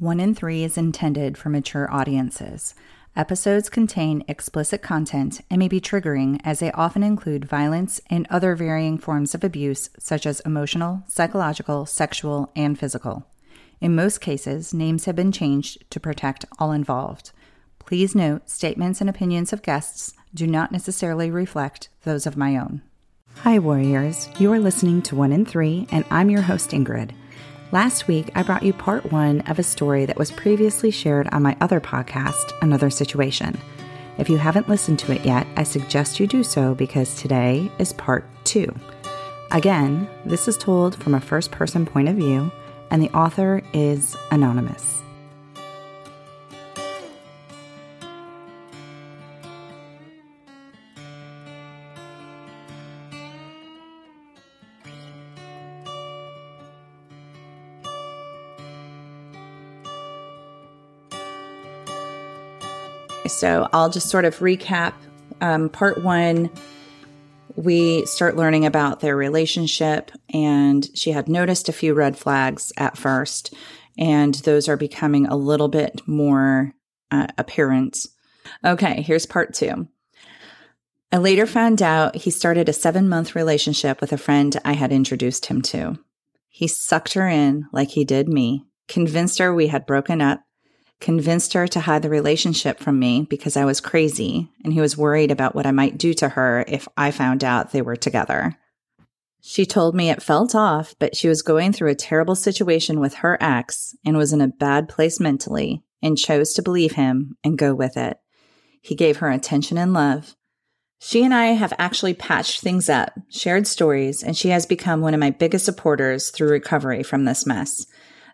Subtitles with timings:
[0.00, 2.74] One in Three is intended for mature audiences.
[3.14, 8.54] Episodes contain explicit content and may be triggering as they often include violence and other
[8.54, 13.26] varying forms of abuse, such as emotional, psychological, sexual, and physical.
[13.82, 17.32] In most cases, names have been changed to protect all involved.
[17.78, 22.80] Please note statements and opinions of guests do not necessarily reflect those of my own.
[23.42, 24.30] Hi, Warriors.
[24.38, 27.10] You are listening to One in Three, and I'm your host, Ingrid.
[27.72, 31.44] Last week, I brought you part one of a story that was previously shared on
[31.44, 33.56] my other podcast, Another Situation.
[34.18, 37.92] If you haven't listened to it yet, I suggest you do so because today is
[37.92, 38.74] part two.
[39.52, 42.50] Again, this is told from a first person point of view,
[42.90, 45.02] and the author is anonymous.
[63.40, 64.92] So I'll just sort of recap.
[65.40, 66.50] Um, part one,
[67.56, 72.98] we start learning about their relationship, and she had noticed a few red flags at
[72.98, 73.54] first,
[73.96, 76.74] and those are becoming a little bit more
[77.10, 78.04] uh, apparent.
[78.62, 79.88] Okay, here's part two.
[81.10, 84.92] I later found out he started a seven month relationship with a friend I had
[84.92, 85.98] introduced him to.
[86.50, 90.42] He sucked her in like he did me, convinced her we had broken up,
[91.00, 94.96] convinced her to hide the relationship from me because I was crazy and he was
[94.96, 98.56] worried about what I might do to her if I found out they were together.
[99.40, 103.14] She told me it felt off, but she was going through a terrible situation with
[103.14, 107.58] her ex and was in a bad place mentally and chose to believe him and
[107.58, 108.18] go with it.
[108.82, 110.36] He gave her attention and love.
[110.98, 115.14] She and I have actually patched things up, shared stories, and she has become one
[115.14, 117.86] of my biggest supporters through recovery from this mess.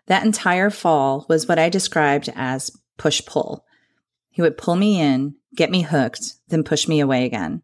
[0.07, 3.65] That entire fall was what I described as push pull.
[4.29, 7.61] He would pull me in, get me hooked, then push me away again.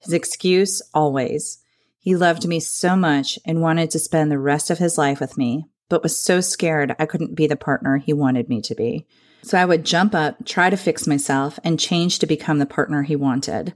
[0.00, 1.58] His excuse always.
[1.98, 5.36] He loved me so much and wanted to spend the rest of his life with
[5.36, 9.06] me, but was so scared I couldn't be the partner he wanted me to be.
[9.42, 13.02] So I would jump up, try to fix myself, and change to become the partner
[13.02, 13.74] he wanted.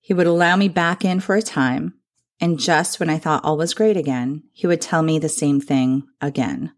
[0.00, 1.94] He would allow me back in for a time,
[2.40, 5.60] and just when I thought all was great again, he would tell me the same
[5.60, 6.72] thing again.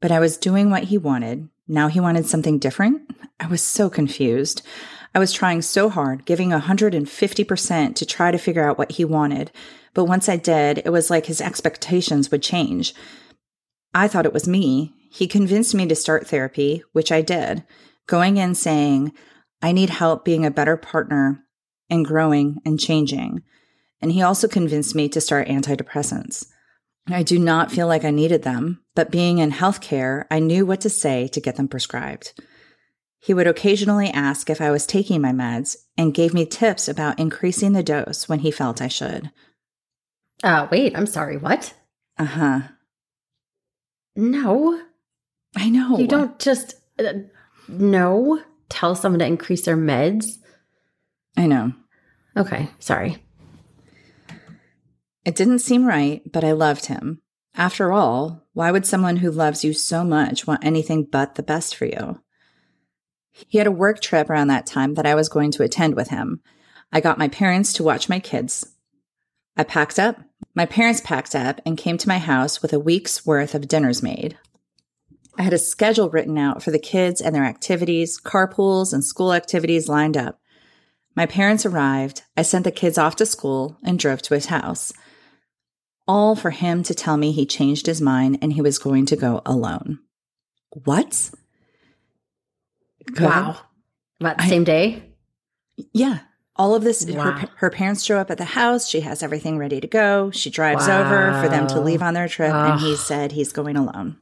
[0.00, 1.48] But I was doing what he wanted.
[1.66, 3.02] Now he wanted something different.
[3.40, 4.62] I was so confused.
[5.14, 9.50] I was trying so hard, giving 150% to try to figure out what he wanted.
[9.94, 12.94] But once I did, it was like his expectations would change.
[13.94, 14.94] I thought it was me.
[15.10, 17.64] He convinced me to start therapy, which I did,
[18.06, 19.12] going in saying,
[19.62, 21.42] I need help being a better partner
[21.90, 23.42] and growing and changing.
[24.00, 26.46] And he also convinced me to start antidepressants.
[27.10, 30.80] I do not feel like I needed them, but being in healthcare, I knew what
[30.82, 32.32] to say to get them prescribed.
[33.18, 37.18] He would occasionally ask if I was taking my meds and gave me tips about
[37.18, 39.30] increasing the dose when he felt I should.
[40.42, 41.74] Uh, wait, I'm sorry, what?
[42.16, 42.60] Uh huh.
[44.14, 44.80] No.
[45.56, 45.98] I know.
[45.98, 47.12] You don't just, uh,
[47.68, 50.38] no, tell someone to increase their meds.
[51.36, 51.72] I know.
[52.36, 53.22] Okay, sorry.
[55.28, 57.20] It didn't seem right, but I loved him.
[57.54, 61.76] After all, why would someone who loves you so much want anything but the best
[61.76, 62.22] for you?
[63.46, 66.08] He had a work trip around that time that I was going to attend with
[66.08, 66.40] him.
[66.90, 68.74] I got my parents to watch my kids.
[69.54, 70.16] I packed up.
[70.54, 74.02] My parents packed up and came to my house with a week's worth of dinners
[74.02, 74.38] made.
[75.36, 79.34] I had a schedule written out for the kids and their activities, carpools, and school
[79.34, 80.40] activities lined up.
[81.14, 82.22] My parents arrived.
[82.34, 84.94] I sent the kids off to school and drove to his house
[86.08, 89.16] all for him to tell me he changed his mind and he was going to
[89.16, 90.00] go alone.
[90.70, 91.30] What?
[93.12, 93.56] Go wow.
[94.20, 95.02] About the I, same day?
[95.92, 96.20] Yeah.
[96.56, 97.30] All of this, wow.
[97.30, 98.88] her, her, parents show up at the house.
[98.88, 100.32] She has everything ready to go.
[100.32, 101.02] She drives wow.
[101.02, 104.16] over for them to leave on their trip, and he said he's going alone.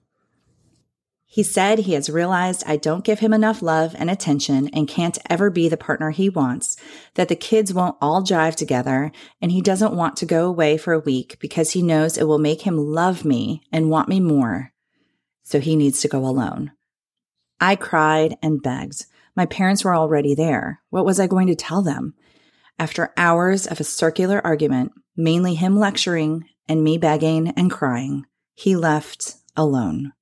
[1.29, 5.19] He said he has realized I don't give him enough love and attention and can't
[5.29, 6.77] ever be the partner he wants,
[7.15, 9.11] that the kids won't all jive together,
[9.43, 12.39] and he doesn't want to go away for a week because he knows it will
[12.39, 14.73] make him love me and want me more.
[15.43, 16.73] So he needs to go alone.
[17.61, 19.07] I cried and begged.
[19.35, 20.81] My parents were already there.
[20.91, 22.15] What was I going to tell them?
[22.79, 28.77] After hours of a circular argument, mainly him lecturing and me begging and crying, he
[28.77, 30.13] left alone.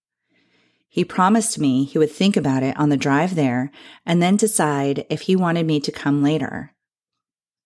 [0.95, 3.73] He promised me he would think about it on the drive there
[4.07, 6.73] and then decide if he wanted me to come later.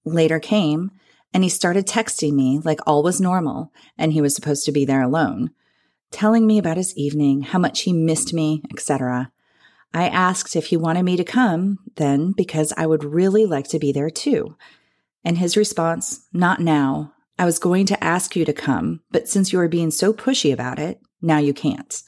[0.06, 0.92] Later came,
[1.34, 4.86] and he started texting me like all was normal and he was supposed to be
[4.86, 5.50] there alone.
[6.10, 9.31] telling me about his evening, how much he missed me, etc.
[9.92, 13.78] I asked if he wanted me to come then because I would really like to
[13.78, 14.56] be there too.
[15.22, 17.12] And his response, not now.
[17.38, 20.50] I was going to ask you to come, but since you are being so pushy
[20.50, 22.02] about it, now you can't.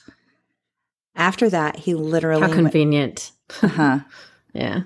[1.15, 2.43] After that, he literally.
[2.43, 3.33] How convenient.
[3.63, 3.99] Went, uh-huh.
[4.53, 4.83] yeah.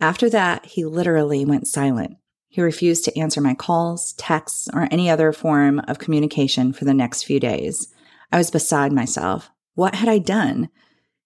[0.00, 2.16] After that, he literally went silent.
[2.48, 6.94] He refused to answer my calls, texts, or any other form of communication for the
[6.94, 7.92] next few days.
[8.32, 9.50] I was beside myself.
[9.74, 10.68] What had I done?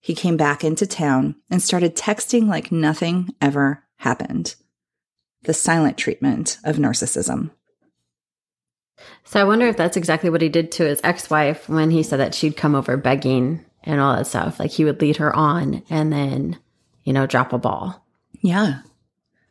[0.01, 4.55] He came back into town and started texting like nothing ever happened.
[5.45, 7.53] The silent treatment of narcissism.
[9.25, 12.03] So I wonder if that's exactly what he did to his ex wife when he
[12.03, 14.59] said that she'd come over begging and all that stuff.
[14.59, 16.59] Like he would lead her on and then,
[17.05, 18.05] you know, drop a ball.
[18.41, 18.81] Yeah.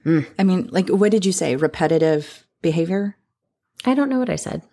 [0.05, 0.27] Mm.
[0.37, 1.55] I mean, like, what did you say?
[1.55, 3.17] Repetitive behavior?
[3.85, 4.63] I don't know what I said.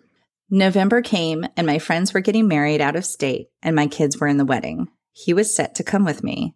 [0.49, 4.27] November came and my friends were getting married out of state and my kids were
[4.27, 4.89] in the wedding.
[5.13, 6.55] He was set to come with me.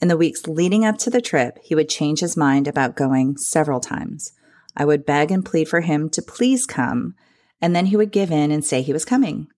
[0.00, 3.36] In the weeks leading up to the trip, he would change his mind about going
[3.36, 4.32] several times.
[4.76, 7.14] I would beg and plead for him to please come,
[7.60, 9.48] and then he would give in and say he was coming,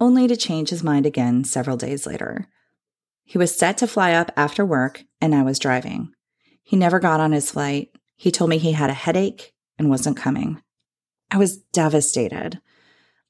[0.00, 2.48] only to change his mind again several days later.
[3.24, 6.12] He was set to fly up after work, and I was driving.
[6.62, 7.90] He never got on his flight.
[8.16, 10.60] He told me he had a headache and wasn't coming.
[11.30, 12.60] I was devastated.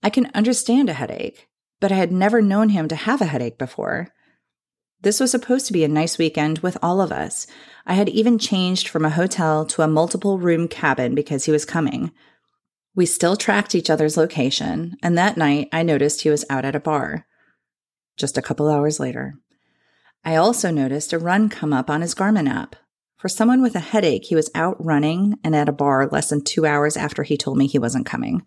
[0.03, 1.49] I can understand a headache,
[1.81, 4.09] but I had never known him to have a headache before.
[5.01, 7.47] This was supposed to be a nice weekend with all of us.
[7.87, 11.65] I had even changed from a hotel to a multiple room cabin because he was
[11.65, 12.11] coming.
[12.97, 16.77] We still tracked each other's location, and that night I noticed he was out at
[16.77, 17.27] a bar.
[18.17, 19.35] Just a couple hours later,
[20.25, 22.77] I also noticed a run come up on his Garmin app.
[23.17, 26.45] For someone with a headache, he was out running and at a bar less than
[26.45, 28.45] two hours after he told me he wasn't coming.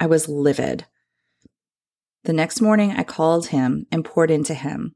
[0.00, 0.86] I was livid.
[2.24, 4.94] The next morning, I called him and poured into him.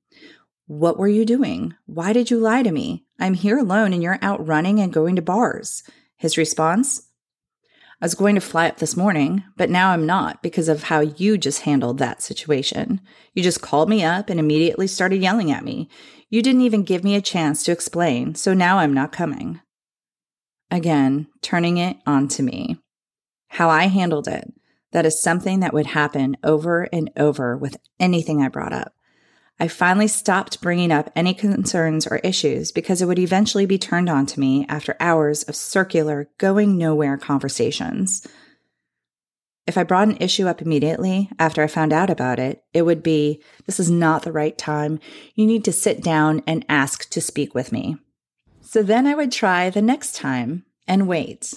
[0.66, 1.74] What were you doing?
[1.86, 3.04] Why did you lie to me?
[3.18, 5.82] I'm here alone and you're out running and going to bars.
[6.16, 7.08] His response?
[8.02, 10.98] I was going to fly up this morning, but now I'm not because of how
[10.98, 13.00] you just handled that situation.
[13.32, 15.88] You just called me up and immediately started yelling at me.
[16.28, 19.60] You didn't even give me a chance to explain, so now I'm not coming.
[20.68, 22.76] Again, turning it on to me.
[23.50, 24.52] How I handled it.
[24.90, 28.94] That is something that would happen over and over with anything I brought up.
[29.60, 34.08] I finally stopped bringing up any concerns or issues because it would eventually be turned
[34.08, 38.26] on to me after hours of circular, going nowhere conversations.
[39.66, 43.02] If I brought an issue up immediately after I found out about it, it would
[43.02, 44.98] be, This is not the right time.
[45.34, 47.96] You need to sit down and ask to speak with me.
[48.60, 51.54] So then I would try the next time and wait.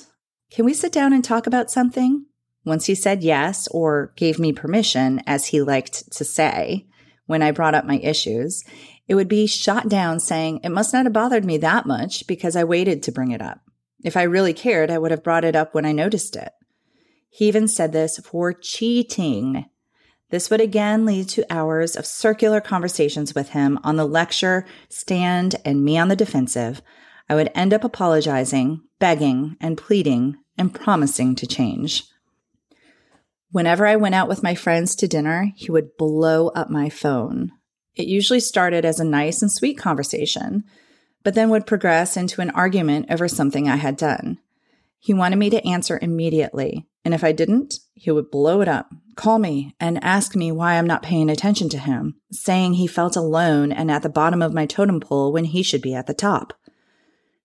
[0.51, 2.25] Can we sit down and talk about something?
[2.63, 6.85] Once he said yes or gave me permission, as he liked to say,
[7.25, 8.63] when I brought up my issues,
[9.07, 12.55] it would be shot down saying, It must not have bothered me that much because
[12.55, 13.61] I waited to bring it up.
[14.03, 16.51] If I really cared, I would have brought it up when I noticed it.
[17.29, 19.65] He even said this for cheating.
[20.29, 25.55] This would again lead to hours of circular conversations with him on the lecture stand
[25.65, 26.81] and me on the defensive.
[27.29, 32.05] I would end up apologizing, begging, and pleading and promising to change.
[33.55, 37.53] Whenever I went out with my friends to dinner, he would blow up my phone.
[37.95, 40.65] It usually started as a nice and sweet conversation,
[41.23, 44.39] but then would progress into an argument over something I had done.
[44.99, 48.89] He wanted me to answer immediately, and if I didn't, he would blow it up,
[49.15, 53.15] call me, and ask me why I'm not paying attention to him, saying he felt
[53.15, 56.13] alone and at the bottom of my totem pole when he should be at the
[56.13, 56.51] top.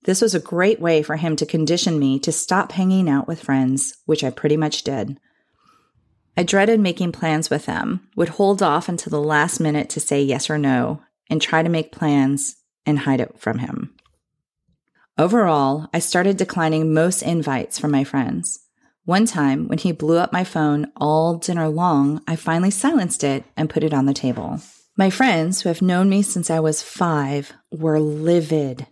[0.06, 3.40] This was a great way for him to condition me to stop hanging out with
[3.40, 5.20] friends, which I pretty much did.
[6.40, 10.22] I dreaded making plans with them, would hold off until the last minute to say
[10.22, 12.56] yes or no, and try to make plans
[12.86, 13.94] and hide it from him.
[15.18, 18.58] Overall, I started declining most invites from my friends.
[19.04, 23.44] One time, when he blew up my phone all dinner long, I finally silenced it
[23.54, 24.62] and put it on the table.
[24.96, 28.86] My friends, who have known me since I was five, were livid.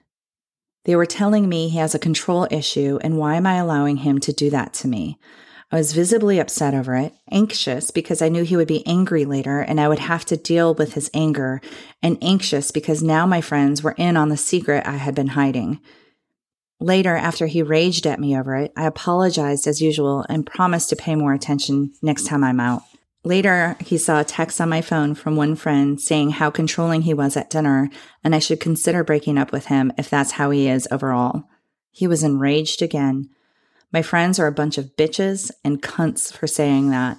[0.85, 4.19] They were telling me he has a control issue and why am I allowing him
[4.19, 5.19] to do that to me?
[5.71, 9.61] I was visibly upset over it, anxious because I knew he would be angry later
[9.61, 11.61] and I would have to deal with his anger,
[12.03, 15.81] and anxious because now my friends were in on the secret I had been hiding.
[16.81, 20.97] Later, after he raged at me over it, I apologized as usual and promised to
[20.97, 22.83] pay more attention next time I'm out.
[23.25, 27.13] Later, he saw a text on my phone from one friend saying how controlling he
[27.13, 27.91] was at dinner
[28.25, 31.45] and I should consider breaking up with him if that's how he is overall.
[31.91, 33.29] He was enraged again.
[33.92, 37.18] My friends are a bunch of bitches and cunts for saying that.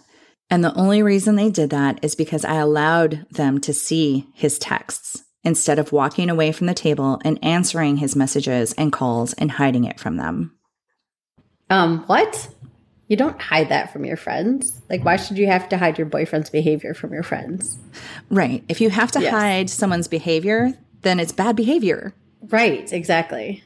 [0.49, 4.57] And the only reason they did that is because I allowed them to see his
[4.59, 9.51] texts instead of walking away from the table and answering his messages and calls and
[9.51, 10.55] hiding it from them.
[11.69, 12.49] Um, what?
[13.07, 14.79] You don't hide that from your friends.
[14.89, 17.79] Like, why should you have to hide your boyfriend's behavior from your friends?
[18.29, 18.63] Right.
[18.69, 19.31] If you have to Yes.
[19.31, 22.13] hide someone's behavior, then it's bad behavior.
[22.41, 23.63] Right, exactly.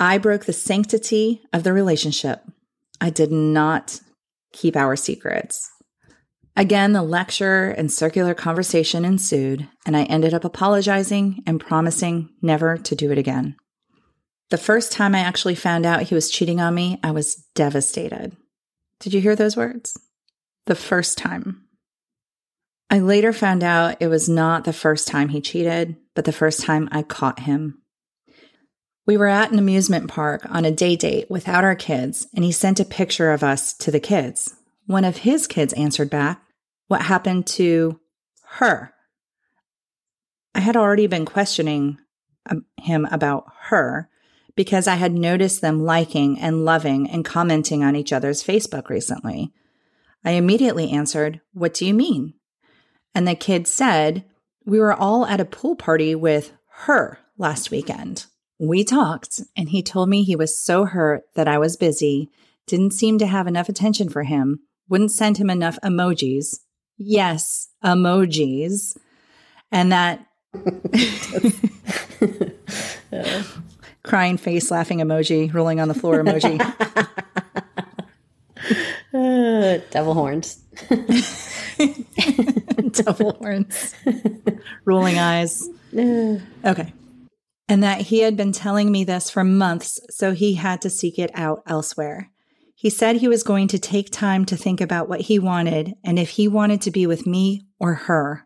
[0.00, 2.42] I broke the sanctity of the relationship.
[3.02, 4.00] I did not
[4.50, 5.70] keep our secrets.
[6.56, 12.78] Again, the lecture and circular conversation ensued, and I ended up apologizing and promising never
[12.78, 13.56] to do it again.
[14.48, 18.36] The first time I actually found out he was cheating on me, I was devastated.
[18.98, 19.98] Did you hear those words?
[20.64, 21.66] The first time.
[22.88, 26.62] I later found out it was not the first time he cheated, but the first
[26.62, 27.79] time I caught him.
[29.10, 32.52] We were at an amusement park on a day date without our kids, and he
[32.52, 34.54] sent a picture of us to the kids.
[34.86, 36.40] One of his kids answered back,
[36.86, 37.98] What happened to
[38.44, 38.94] her?
[40.54, 41.98] I had already been questioning
[42.48, 44.08] um, him about her
[44.54, 49.52] because I had noticed them liking and loving and commenting on each other's Facebook recently.
[50.24, 52.34] I immediately answered, What do you mean?
[53.12, 54.24] And the kid said,
[54.64, 56.52] We were all at a pool party with
[56.84, 58.26] her last weekend.
[58.60, 62.28] We talked, and he told me he was so hurt that I was busy,
[62.66, 66.58] didn't seem to have enough attention for him, wouldn't send him enough emojis.
[66.98, 68.98] Yes, emojis.
[69.72, 70.26] And that
[74.02, 76.60] crying face, laughing emoji, rolling on the floor emoji.
[79.14, 80.62] Uh, devil horns.
[82.92, 83.94] devil horns,
[84.84, 85.66] rolling eyes.
[86.62, 86.92] Okay.
[87.70, 91.20] And that he had been telling me this for months, so he had to seek
[91.20, 92.28] it out elsewhere.
[92.74, 96.18] He said he was going to take time to think about what he wanted and
[96.18, 98.44] if he wanted to be with me or her.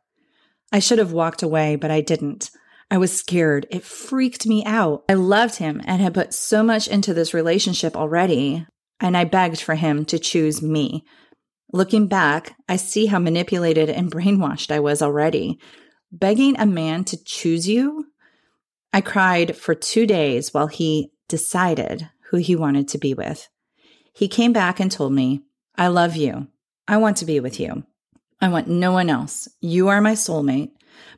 [0.70, 2.50] I should have walked away, but I didn't.
[2.90, 3.66] I was scared.
[3.70, 5.04] It freaked me out.
[5.08, 8.66] I loved him and had put so much into this relationship already,
[9.00, 11.02] and I begged for him to choose me.
[11.72, 15.58] Looking back, I see how manipulated and brainwashed I was already.
[16.12, 18.04] Begging a man to choose you?
[18.94, 23.48] I cried for two days while he decided who he wanted to be with.
[24.12, 25.42] He came back and told me,
[25.76, 26.46] I love you.
[26.86, 27.82] I want to be with you.
[28.40, 29.48] I want no one else.
[29.60, 30.70] You are my soulmate,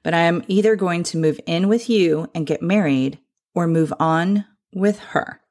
[0.02, 3.18] but I am either going to move in with you and get married
[3.54, 5.42] or move on with her.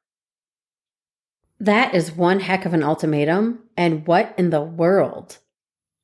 [1.59, 3.59] That is one heck of an ultimatum.
[3.77, 5.37] And what in the world?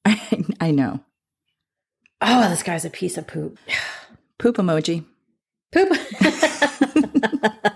[0.06, 1.00] I, I know.
[2.22, 3.58] Oh, this guy's a piece of poop.
[4.38, 5.06] Poop emoji.
[5.72, 5.90] Poop.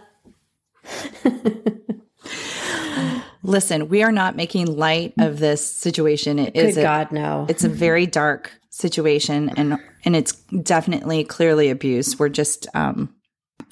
[3.43, 6.39] Listen, we are not making light of this situation.
[6.39, 7.45] It Good is a, God, no.
[7.47, 10.33] it's a very dark situation and and it's
[10.63, 12.19] definitely clearly abuse.
[12.19, 13.13] We're just um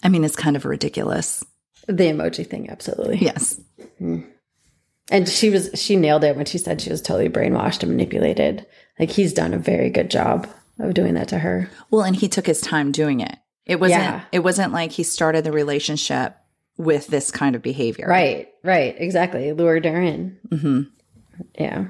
[0.03, 1.44] I mean it's kind of ridiculous.
[1.88, 3.18] the emoji thing, absolutely.
[3.18, 3.60] Yes.
[4.00, 8.65] And she was she nailed it when she said she was totally brainwashed and manipulated.
[9.00, 10.48] Like he's done a very good job
[10.80, 11.70] of doing that to her.
[11.92, 13.38] Well, and he took his time doing it.
[13.65, 14.24] It wasn't Yeah.
[14.32, 16.36] it wasn't like he started the relationship
[16.77, 18.08] with this kind of behavior.
[18.08, 19.51] Right, right, exactly.
[19.53, 20.38] Lured her in.
[20.51, 20.82] hmm
[21.58, 21.86] Yeah.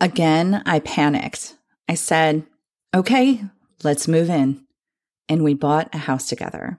[0.00, 1.54] Again, I panicked.
[1.88, 2.44] I said,
[2.94, 3.42] "Okay,
[3.82, 4.64] let's move in."
[5.28, 6.78] And we bought a house together.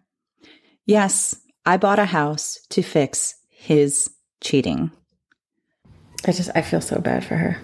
[0.86, 1.36] Yes,
[1.66, 4.10] I bought a house to fix his
[4.42, 4.92] cheating.
[6.26, 7.60] I just I feel so bad for her.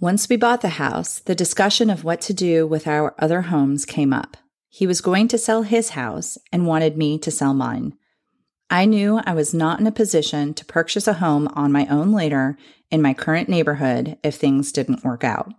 [0.00, 3.84] Once we bought the house, the discussion of what to do with our other homes
[3.84, 4.36] came up.
[4.74, 7.92] He was going to sell his house and wanted me to sell mine.
[8.70, 12.10] I knew I was not in a position to purchase a home on my own
[12.10, 12.56] later
[12.90, 15.52] in my current neighborhood if things didn't work out.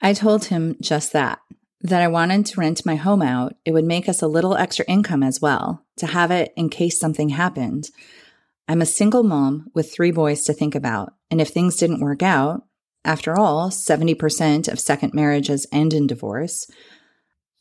[0.00, 1.40] I told him just that,
[1.82, 3.56] that I wanted to rent my home out.
[3.66, 6.98] It would make us a little extra income as well, to have it in case
[6.98, 7.90] something happened.
[8.66, 12.22] I'm a single mom with three boys to think about, and if things didn't work
[12.22, 12.62] out,
[13.04, 16.70] after all, 70% of second marriages end in divorce,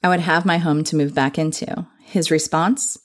[0.03, 1.87] I would have my home to move back into.
[2.01, 2.97] His response?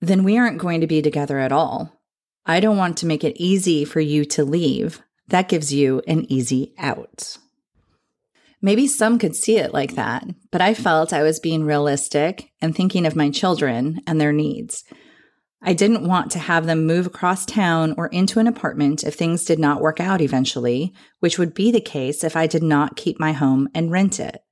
[0.00, 2.00] Then we aren't going to be together at all.
[2.46, 5.02] I don't want to make it easy for you to leave.
[5.28, 7.36] That gives you an easy out.
[8.62, 12.74] Maybe some could see it like that, but I felt I was being realistic and
[12.74, 14.84] thinking of my children and their needs.
[15.62, 19.44] I didn't want to have them move across town or into an apartment if things
[19.44, 23.20] did not work out eventually, which would be the case if I did not keep
[23.20, 24.42] my home and rent it.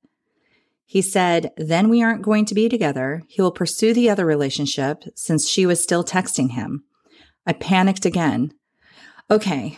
[0.89, 3.21] He said, then we aren't going to be together.
[3.27, 6.83] He will pursue the other relationship since she was still texting him.
[7.45, 8.53] I panicked again.
[9.29, 9.77] Okay,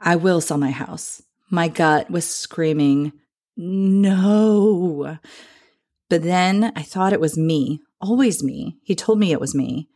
[0.00, 1.22] I will sell my house.
[1.48, 3.12] My gut was screaming,
[3.56, 5.18] no.
[6.08, 8.78] But then I thought it was me, always me.
[8.82, 9.88] He told me it was me.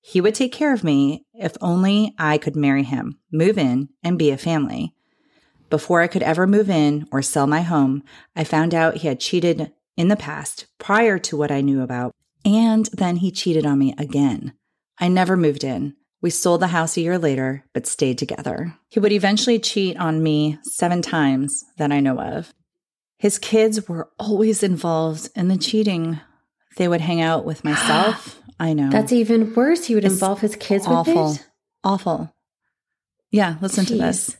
[0.00, 4.18] He would take care of me if only I could marry him, move in, and
[4.18, 4.94] be a family.
[5.68, 8.02] Before I could ever move in or sell my home,
[8.34, 12.12] I found out he had cheated in the past prior to what I knew about,
[12.44, 14.52] and then he cheated on me again.
[14.98, 15.94] I never moved in.
[16.22, 18.74] We sold the house a year later, but stayed together.
[18.88, 22.52] He would eventually cheat on me seven times that I know of.
[23.18, 26.20] His kids were always involved in the cheating.
[26.76, 28.40] They would hang out with myself.
[28.60, 28.90] I know.
[28.90, 29.84] That's even worse.
[29.84, 31.28] He would It's involve his kids awful.
[31.30, 31.46] with it.
[31.84, 32.34] Awful.
[33.30, 34.36] Yeah, listen to this.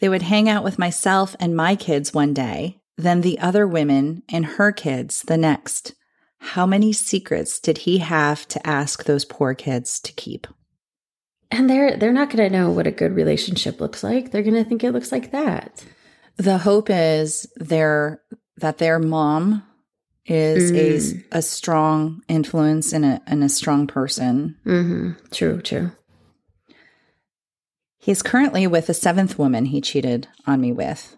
[0.00, 4.22] They would hang out with myself and my kids one day, then the other women
[4.28, 5.94] and her kids the next.
[6.38, 10.46] How many secrets did he have to ask those poor kids to keep?
[11.50, 14.30] And they're they're not going to know what a good relationship looks like.
[14.30, 15.84] They're going to think it looks like that.
[16.36, 18.22] The hope is their
[18.58, 19.64] that their mom
[20.26, 21.24] is Mm.
[21.32, 24.56] a, a strong influence and a, and a strong person.
[24.64, 25.12] Mm-hmm.
[25.32, 25.90] True, true.
[27.98, 31.16] He's currently with a seventh woman he cheated on me with.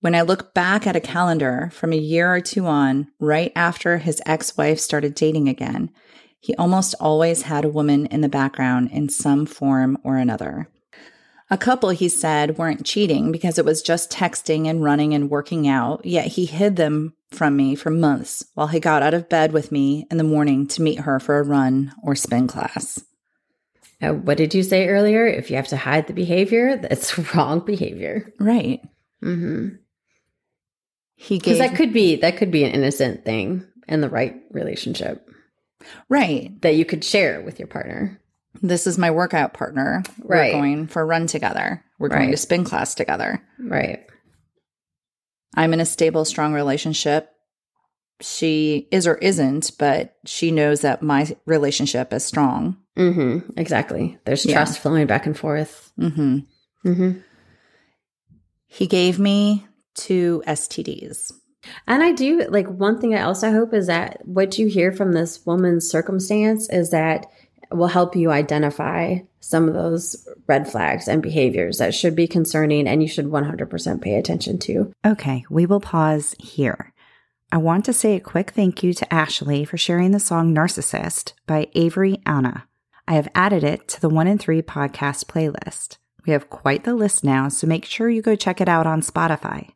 [0.00, 3.98] When I look back at a calendar from a year or two on, right after
[3.98, 5.90] his ex wife started dating again,
[6.38, 10.68] he almost always had a woman in the background in some form or another.
[11.50, 15.66] A couple, he said, weren't cheating because it was just texting and running and working
[15.66, 19.52] out, yet he hid them from me for months while he got out of bed
[19.52, 23.02] with me in the morning to meet her for a run or spin class.
[24.00, 25.26] Uh, what did you say earlier?
[25.26, 28.32] If you have to hide the behavior, that's wrong behavior.
[28.38, 28.80] Right.
[29.24, 29.76] Mm-hmm.
[31.20, 34.36] He Because gave that could be that could be an innocent thing in the right
[34.52, 35.28] relationship
[36.08, 36.60] right.
[36.62, 38.20] that you could share with your partner.
[38.62, 40.02] This is my workout partner.
[40.22, 40.54] Right.
[40.54, 41.84] We're going for a run together.
[41.98, 42.30] We're going Right.
[42.30, 43.42] to spin class together.
[43.58, 44.04] Right.
[45.54, 47.30] I'm in a stable, strong relationship.
[48.20, 52.76] She is or isn't, but she knows that my relationship is strong.
[52.96, 53.58] Mm-hmm.
[53.58, 54.18] Exactly.
[54.24, 54.54] There's Yeah.
[54.54, 55.92] trust flowing back and forth.
[55.98, 56.38] hmm
[56.84, 57.20] Mm-hmm.
[58.66, 59.66] He gave me
[59.98, 61.32] two STDs.
[61.86, 65.12] And I do like one thing I also hope is that what you hear from
[65.12, 67.26] this woman's circumstance is that
[67.70, 72.86] will help you identify some of those red flags and behaviors that should be concerning
[72.86, 74.92] and you should 100% pay attention to.
[75.04, 76.92] Okay, we will pause here.
[77.50, 81.32] I want to say a quick thank you to Ashley for sharing the song Narcissist
[81.46, 82.66] by Avery Anna.
[83.06, 85.96] I have added it to the 1 in 3 podcast playlist.
[86.26, 89.00] We have quite the list now, so make sure you go check it out on
[89.00, 89.70] Spotify.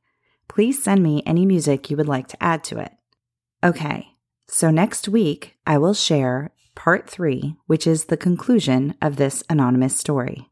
[0.53, 2.93] Please send me any music you would like to add to it.
[3.65, 4.09] Okay,
[4.47, 9.97] so next week I will share part 3, which is the conclusion of this anonymous
[9.97, 10.51] story.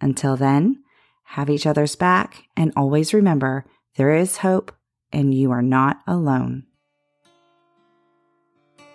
[0.00, 0.84] Until then,
[1.24, 3.64] have each other's back and always remember
[3.96, 4.70] there is hope
[5.12, 6.66] and you are not alone.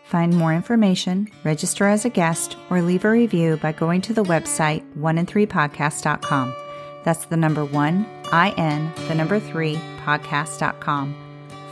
[0.05, 4.23] Find more information, register as a guest, or leave a review by going to the
[4.23, 6.55] website 1in3podcast.com.
[7.03, 11.15] That's the number 1 I N the number 3 podcast.com.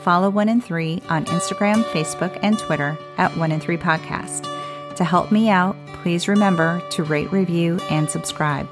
[0.01, 4.47] Follow 1 in 3 on Instagram, Facebook, and Twitter at 1 in 3 podcast.
[4.95, 8.67] To help me out, please remember to rate, review, and subscribe.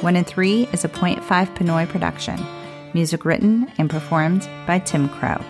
[0.00, 1.22] 1 in 3 is a 0.5
[1.56, 2.44] Pinoy production.
[2.92, 5.42] Music written and performed by Tim Crowe.